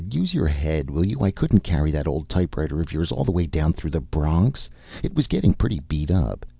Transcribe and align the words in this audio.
"Use 0.09 0.33
your 0.33 0.47
head, 0.47 0.89
will 0.89 1.05
you? 1.05 1.19
I 1.21 1.29
couldn't 1.29 1.59
carry 1.59 1.91
that 1.91 2.07
old 2.07 2.27
typewriter 2.27 2.81
of 2.81 2.91
yours 2.91 3.11
all 3.11 3.23
the 3.23 3.31
way 3.31 3.45
down 3.45 3.71
through 3.73 3.91
the 3.91 4.01
Bronx. 4.01 4.67
It 5.03 5.13
was 5.13 5.27
getting 5.27 5.53
pretty 5.53 5.79
beat 5.79 6.09
up. 6.09 6.43